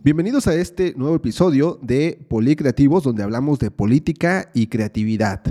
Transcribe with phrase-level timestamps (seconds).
[0.00, 5.42] Bienvenidos a este nuevo episodio de Policreativos, donde hablamos de política y creatividad.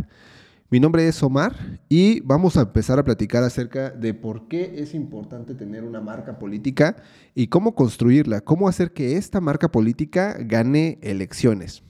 [0.70, 4.94] Mi nombre es Omar y vamos a empezar a platicar acerca de por qué es
[4.94, 6.96] importante tener una marca política
[7.36, 11.84] y cómo construirla, cómo hacer que esta marca política gane elecciones.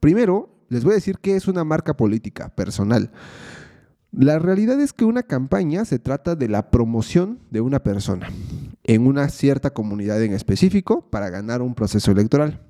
[0.00, 3.12] Primero, les voy a decir qué es una marca política personal.
[4.10, 8.30] La realidad es que una campaña se trata de la promoción de una persona
[8.86, 12.62] en una cierta comunidad en específico para ganar un proceso electoral.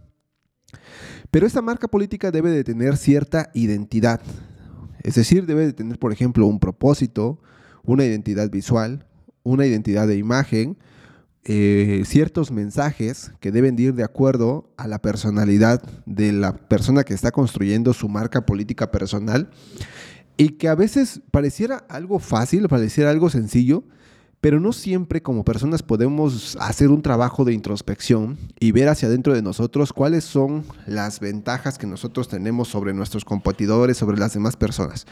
[1.30, 4.20] Pero esta marca política debe de tener cierta identidad,
[5.02, 7.40] es decir, debe de tener, por ejemplo, un propósito,
[7.84, 9.06] una identidad visual,
[9.42, 10.78] una identidad de imagen,
[11.45, 17.14] eh, ciertos mensajes que deben ir de acuerdo a la personalidad de la persona que
[17.14, 19.51] está construyendo su marca política personal
[20.37, 23.84] y que a veces pareciera algo fácil, pareciera algo sencillo,
[24.40, 29.34] pero no siempre como personas podemos hacer un trabajo de introspección y ver hacia adentro
[29.34, 34.57] de nosotros cuáles son las ventajas que nosotros tenemos sobre nuestros competidores, sobre las demás
[34.57, 35.07] personas.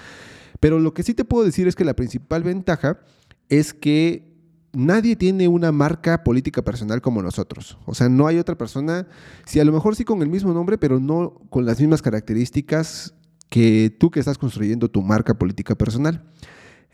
[0.60, 3.00] Pero lo que sí te puedo decir es que la principal ventaja
[3.48, 4.34] es que
[4.72, 7.78] nadie tiene una marca política personal como nosotros.
[7.86, 9.06] O sea, no hay otra persona,
[9.46, 13.14] si a lo mejor sí con el mismo nombre, pero no con las mismas características
[13.48, 16.24] que tú que estás construyendo tu marca política personal.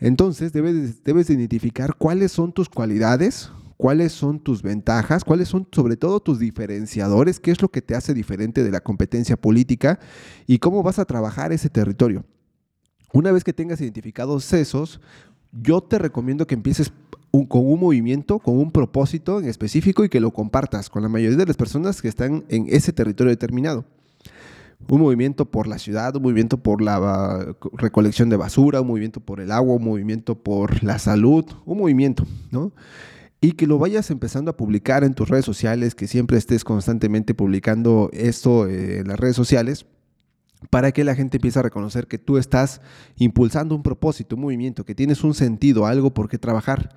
[0.01, 5.95] Entonces debes, debes identificar cuáles son tus cualidades, cuáles son tus ventajas, cuáles son sobre
[5.95, 9.99] todo tus diferenciadores, qué es lo que te hace diferente de la competencia política
[10.47, 12.25] y cómo vas a trabajar ese territorio.
[13.13, 15.01] Una vez que tengas identificados esos,
[15.51, 16.91] yo te recomiendo que empieces
[17.31, 21.37] con un movimiento, con un propósito en específico y que lo compartas con la mayoría
[21.37, 23.85] de las personas que están en ese territorio determinado
[24.89, 29.19] un movimiento por la ciudad, un movimiento por la ah, recolección de basura, un movimiento
[29.19, 32.73] por el agua, un movimiento por la salud, un movimiento, ¿no?
[33.39, 37.33] Y que lo vayas empezando a publicar en tus redes sociales, que siempre estés constantemente
[37.33, 39.85] publicando esto eh, en las redes sociales,
[40.69, 42.81] para que la gente empiece a reconocer que tú estás
[43.15, 46.95] impulsando un propósito, un movimiento, que tienes un sentido, algo por qué trabajar.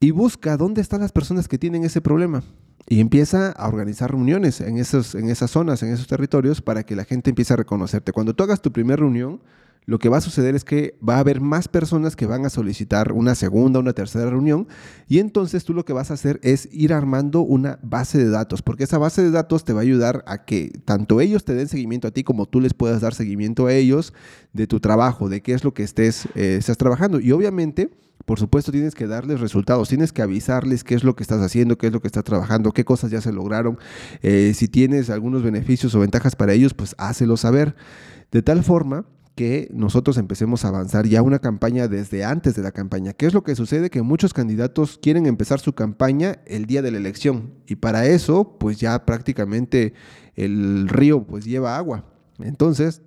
[0.00, 2.42] Y busca dónde están las personas que tienen ese problema
[2.88, 6.96] y empieza a organizar reuniones en, esos, en esas zonas, en esos territorios, para que
[6.96, 8.12] la gente empiece a reconocerte.
[8.12, 9.40] Cuando tú hagas tu primera reunión,
[9.86, 12.50] lo que va a suceder es que va a haber más personas que van a
[12.50, 14.66] solicitar una segunda, una tercera reunión
[15.08, 18.62] y entonces tú lo que vas a hacer es ir armando una base de datos,
[18.62, 21.68] porque esa base de datos te va a ayudar a que tanto ellos te den
[21.68, 24.14] seguimiento a ti como tú les puedas dar seguimiento a ellos
[24.52, 27.20] de tu trabajo, de qué es lo que estés, eh, estás trabajando.
[27.20, 27.90] Y obviamente
[28.24, 31.76] por supuesto tienes que darles resultados, tienes que avisarles qué es lo que estás haciendo,
[31.76, 33.78] qué es lo que estás trabajando, qué cosas ya se lograron.
[34.22, 37.76] Eh, si tienes algunos beneficios o ventajas para ellos, pues hácelo saber.
[38.30, 42.72] De tal forma que nosotros empecemos a avanzar ya una campaña desde antes de la
[42.72, 43.12] campaña.
[43.12, 43.90] ¿Qué es lo que sucede?
[43.90, 48.56] Que muchos candidatos quieren empezar su campaña el día de la elección y para eso
[48.58, 49.94] pues ya prácticamente
[50.36, 52.04] el río pues lleva agua.
[52.38, 53.02] Entonces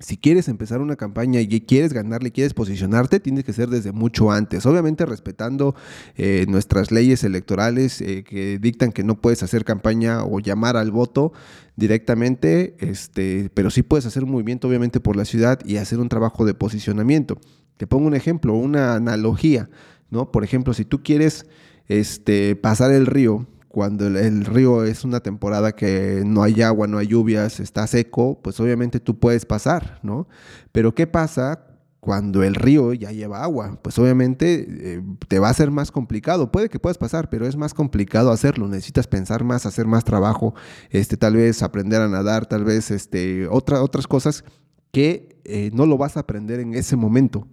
[0.00, 4.32] si quieres empezar una campaña y quieres ganarle, quieres posicionarte, tiene que ser desde mucho
[4.32, 4.64] antes.
[4.64, 5.74] Obviamente respetando
[6.16, 10.90] eh, nuestras leyes electorales eh, que dictan que no puedes hacer campaña o llamar al
[10.90, 11.32] voto
[11.76, 16.08] directamente, este, pero sí puedes hacer un movimiento obviamente por la ciudad y hacer un
[16.08, 17.38] trabajo de posicionamiento.
[17.76, 19.68] Te pongo un ejemplo, una analogía,
[20.10, 20.32] ¿no?
[20.32, 21.46] Por ejemplo, si tú quieres
[21.88, 26.98] este, pasar el río, cuando el, río es una temporada que no hay agua, no
[26.98, 30.26] hay lluvias, está seco, pues obviamente tú puedes pasar, ¿no?
[30.72, 31.66] Pero ¿qué pasa
[32.00, 33.78] cuando el río ya lleva agua?
[33.80, 36.50] Pues obviamente eh, te va a ser más complicado.
[36.50, 38.66] Puede que puedas pasar, pero es más complicado hacerlo.
[38.66, 40.52] Necesitas pensar más, hacer más trabajo,
[40.90, 44.42] este, tal vez aprender a nadar, tal vez este, otra, otras cosas
[44.90, 47.46] que eh, no lo vas a aprender en ese momento.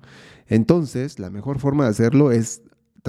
[0.48, 2.64] Entonces, la mejor forma de hacerlo es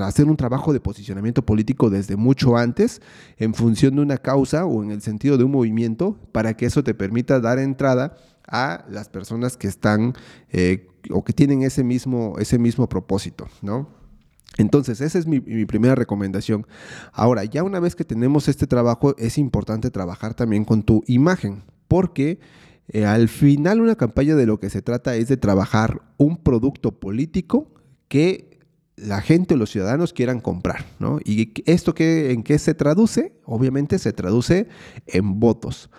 [0.07, 3.03] hacer un trabajo de posicionamiento político desde mucho antes
[3.37, 6.85] en función de una causa o en el sentido de un movimiento para que eso
[6.85, 8.17] te permita dar entrada
[8.47, 10.15] a las personas que están
[10.51, 13.89] eh, o que tienen ese mismo, ese mismo propósito, ¿no?
[14.57, 16.67] Entonces, esa es mi, primera recomendación.
[17.13, 21.63] Ahora, ya una vez que tenemos este trabajo, es importante trabajar también con tu imagen,
[21.87, 22.41] porque
[22.89, 26.99] eh, al final una campaña de lo que se trata es de trabajar un producto
[26.99, 27.73] político
[28.09, 28.48] que
[29.03, 31.19] la gente o los ciudadanos quieran comprar, ¿no?
[31.25, 33.33] ¿Y esto qué, en qué se traduce?
[33.45, 34.69] Obviamente se traduce
[35.07, 35.91] en votos.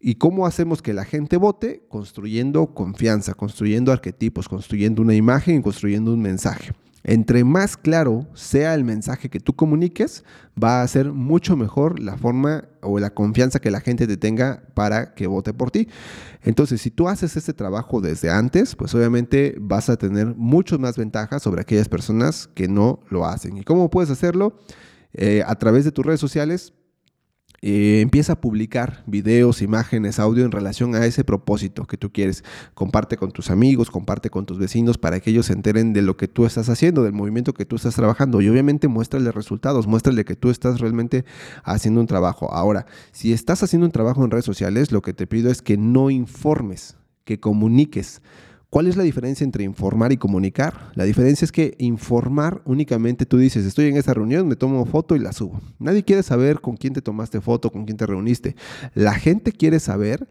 [0.00, 1.84] ¿Y cómo hacemos que la gente vote?
[1.88, 6.72] Construyendo confianza, construyendo arquetipos, construyendo una imagen y construyendo un mensaje.
[7.02, 10.24] Entre más claro sea el mensaje que tú comuniques,
[10.62, 14.62] va a ser mucho mejor la forma o la confianza que la gente te tenga
[14.74, 15.88] para que vote por ti.
[16.42, 20.96] Entonces, si tú haces este trabajo desde antes, pues obviamente vas a tener muchas más
[20.98, 23.56] ventajas sobre aquellas personas que no lo hacen.
[23.56, 24.58] ¿Y cómo puedes hacerlo?
[25.12, 26.74] Eh, a través de tus redes sociales,
[27.62, 32.42] eh, empieza a publicar videos, imágenes, audio en relación a ese propósito que tú quieres.
[32.72, 36.16] Comparte con tus amigos, comparte con tus vecinos para que ellos se enteren de lo
[36.16, 38.40] que tú estás haciendo, del movimiento que tú estás trabajando.
[38.40, 41.26] Y obviamente muéstrale resultados, muéstrale que tú estás realmente
[41.62, 42.50] haciendo un trabajo.
[42.52, 45.76] Ahora, si estás haciendo un trabajo en redes sociales, lo que te pido es que
[45.76, 48.22] no informes, que comuniques.
[48.70, 50.92] ¿Cuál es la diferencia entre informar y comunicar?
[50.94, 55.16] La diferencia es que informar únicamente tú dices, estoy en esa reunión, me tomo foto
[55.16, 55.60] y la subo.
[55.80, 58.54] Nadie quiere saber con quién te tomaste foto, con quién te reuniste.
[58.94, 60.28] La gente quiere saber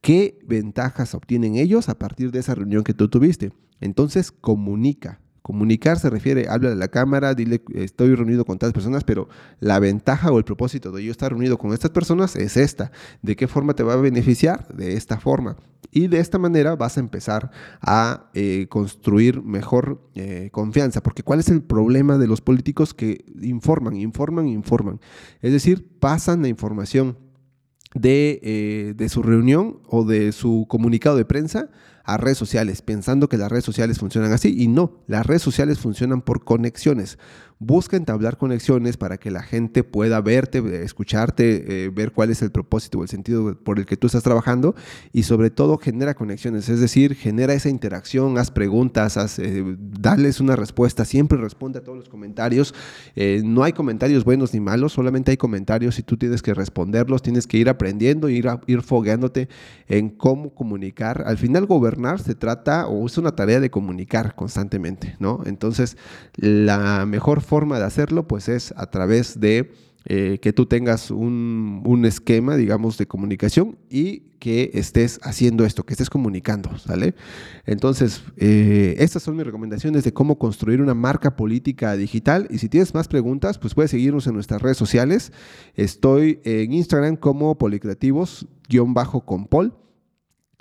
[0.00, 3.52] qué ventajas obtienen ellos a partir de esa reunión que tú tuviste.
[3.80, 5.20] Entonces, comunica.
[5.44, 9.28] Comunicar se refiere, habla de la cámara, dile estoy reunido con tales personas, pero
[9.60, 12.92] la ventaja o el propósito de yo estar reunido con estas personas es esta.
[13.20, 14.66] ¿De qué forma te va a beneficiar?
[14.74, 15.58] De esta forma.
[15.90, 17.50] Y de esta manera vas a empezar
[17.82, 21.02] a eh, construir mejor eh, confianza.
[21.02, 24.98] Porque ¿cuál es el problema de los políticos que informan, informan, informan?
[25.42, 27.18] Es decir, pasan la información
[27.92, 31.68] de, eh, de su reunión o de su comunicado de prensa
[32.04, 34.54] a redes sociales, pensando que las redes sociales funcionan así.
[34.56, 37.18] Y no, las redes sociales funcionan por conexiones.
[37.60, 42.50] Busca entablar conexiones para que la gente pueda verte, escucharte, eh, ver cuál es el
[42.50, 44.74] propósito o el sentido por el que tú estás trabajando
[45.12, 49.64] y sobre todo genera conexiones, es decir, genera esa interacción, haz preguntas, haz, eh,
[50.40, 52.74] una respuesta, siempre responde a todos los comentarios.
[53.14, 57.22] Eh, no hay comentarios buenos ni malos, solamente hay comentarios y tú tienes que responderlos,
[57.22, 59.48] tienes que ir aprendiendo, ir, ir fogueándote
[59.86, 61.22] en cómo comunicar.
[61.24, 65.40] Al final gobernar se trata o es una tarea de comunicar constantemente, ¿no?
[65.46, 65.96] Entonces,
[66.36, 69.72] la mejor forma de hacerlo pues es a través de
[70.06, 75.94] eh, que tú tengas un, esquema, digamos, de comunicación y que estés haciendo esto, que
[75.94, 77.14] estés comunicando, ¿sale?
[77.64, 82.46] Entonces, eh, estas son mis recomendaciones de cómo construir una marca política digital.
[82.50, 85.32] Y si tienes más preguntas, pues puedes seguirnos en nuestras redes sociales.
[85.74, 89.83] Estoy en Instagram como policreativos-compol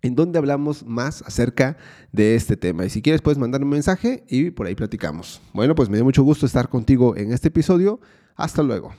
[0.03, 1.77] en donde hablamos más acerca
[2.11, 2.85] de este tema.
[2.85, 5.41] Y si quieres puedes mandar un mensaje y por ahí platicamos.
[5.53, 7.99] Bueno, pues me dio mucho gusto estar contigo en este episodio.
[8.35, 8.93] Hasta luego.